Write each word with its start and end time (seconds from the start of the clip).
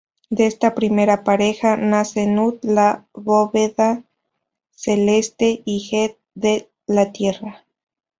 De 0.31 0.47
esta 0.47 0.73
primera 0.73 1.23
pareja, 1.23 1.77
nacen 1.77 2.33
Nut 2.33 2.57
"la 2.65 3.05
bóveda 3.13 4.03
celeste", 4.71 5.61
y 5.63 5.81
Geb 5.81 6.17
"la 6.87 7.11
Tierra". 7.11 7.67